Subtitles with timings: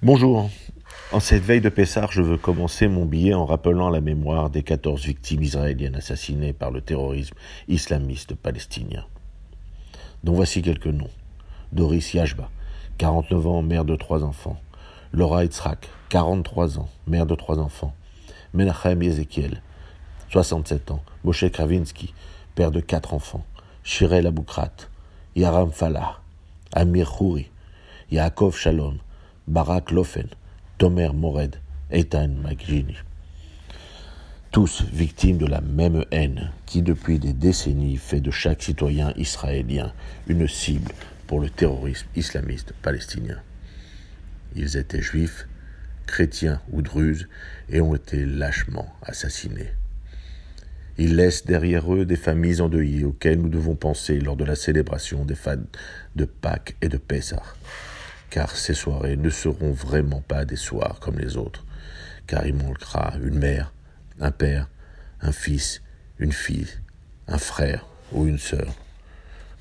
[0.00, 0.48] Bonjour.
[1.10, 4.62] En cette veille de Pessar, je veux commencer mon billet en rappelant la mémoire des
[4.62, 7.34] 14 victimes israéliennes assassinées par le terrorisme
[7.66, 9.04] islamiste palestinien.
[10.22, 11.10] Dont voici quelques noms.
[11.72, 12.48] Doris Yashba,
[12.98, 14.60] 49 ans, mère de trois enfants.
[15.12, 17.92] Laura Itzrak, 43 ans, mère de trois enfants.
[18.54, 19.62] Menachem Ezekiel,
[20.30, 21.02] 67 ans.
[21.24, 22.14] Moshe Kravinsky,
[22.54, 23.44] père de quatre enfants.
[23.82, 24.76] Shirel Aboukrat,
[25.34, 26.20] Yaram Falah,
[26.72, 27.50] Amir Khouri,
[28.12, 28.98] Yaakov Shalom,
[29.48, 30.28] Barak Lofen,
[30.76, 31.56] Tomer Mored,
[31.90, 32.98] Eitan Magini.
[34.50, 39.94] Tous victimes de la même haine qui, depuis des décennies, fait de chaque citoyen israélien
[40.26, 40.92] une cible
[41.26, 43.38] pour le terrorisme islamiste palestinien.
[44.54, 45.48] Ils étaient juifs,
[46.06, 47.26] chrétiens ou druzes
[47.70, 49.70] et ont été lâchement assassinés.
[50.98, 55.24] Ils laissent derrière eux des familles endeuillées auxquelles nous devons penser lors de la célébration
[55.24, 55.60] des fêtes
[56.16, 57.42] de Pâques et de Pessah
[58.30, 61.64] car ces soirées ne seront vraiment pas des soirs comme les autres,
[62.26, 63.72] car il manquera une mère,
[64.20, 64.68] un père,
[65.20, 65.82] un fils,
[66.18, 66.68] une fille,
[67.26, 68.74] un frère ou une sœur.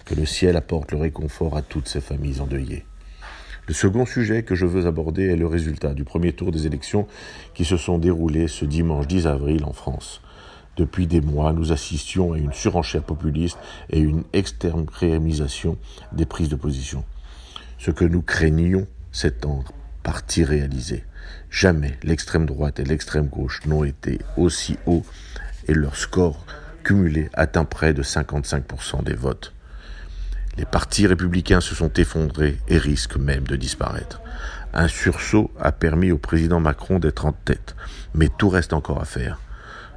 [0.05, 2.85] Que le ciel apporte le réconfort à toutes ces familles endeuillées.
[3.67, 7.05] Le second sujet que je veux aborder est le résultat du premier tour des élections
[7.53, 10.21] qui se sont déroulées ce dimanche 10 avril en France.
[10.77, 13.57] Depuis des mois, nous assistions à une surenchère populiste
[13.89, 15.77] et une extrémisation
[16.13, 17.03] des prises de position.
[17.77, 19.63] Ce que nous craignions s'est en
[20.03, 21.03] partie réalisé.
[21.49, 25.05] Jamais l'extrême droite et l'extrême gauche n'ont été aussi hauts
[25.67, 26.45] et leur score
[26.83, 29.53] cumulé atteint près de 55% des votes.
[30.57, 34.21] Les partis républicains se sont effondrés et risquent même de disparaître.
[34.73, 37.75] Un sursaut a permis au président Macron d'être en tête,
[38.13, 39.39] mais tout reste encore à faire.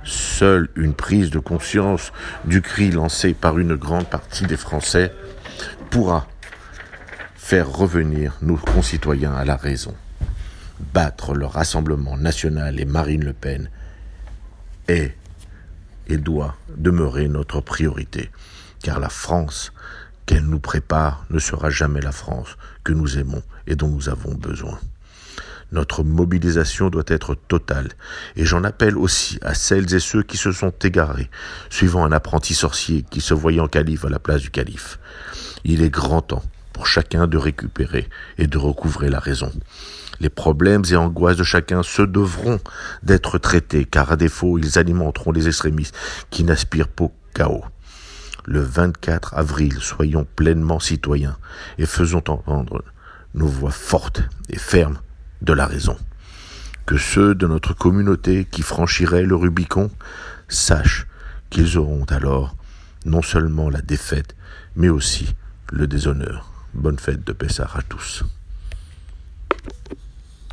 [0.04, 2.12] Seule une prise de conscience
[2.44, 5.12] du cri lancé par une grande partie des Français
[5.90, 6.26] pourra
[7.40, 9.96] faire revenir nos concitoyens à la raison.
[10.94, 13.70] Battre le Rassemblement national et Marine Le Pen
[14.86, 15.16] est
[16.06, 18.30] et doit demeurer notre priorité,
[18.84, 19.72] car la France
[20.26, 24.34] qu'elle nous prépare ne sera jamais la France que nous aimons et dont nous avons
[24.34, 24.78] besoin.
[25.72, 27.88] Notre mobilisation doit être totale,
[28.36, 31.30] et j'en appelle aussi à celles et ceux qui se sont égarés,
[31.68, 35.00] suivant un apprenti sorcier qui se voyait en calife à la place du calife.
[35.64, 36.44] Il est grand temps
[36.86, 38.08] chacun de récupérer
[38.38, 39.52] et de recouvrer la raison.
[40.20, 42.60] Les problèmes et angoisses de chacun se devront
[43.02, 45.96] d'être traités, car à défaut, ils alimenteront les extrémistes
[46.30, 47.64] qui n'aspirent pas au chaos.
[48.44, 51.36] Le 24 avril, soyons pleinement citoyens
[51.78, 52.84] et faisons entendre
[53.34, 54.98] nos voix fortes et fermes
[55.42, 55.96] de la raison.
[56.86, 59.90] Que ceux de notre communauté qui franchiraient le Rubicon
[60.48, 61.06] sachent
[61.48, 62.56] qu'ils auront alors
[63.04, 64.34] non seulement la défaite,
[64.76, 65.34] mais aussi
[65.72, 66.59] le déshonneur.
[66.74, 68.22] Bonne fête de Pessah à tous.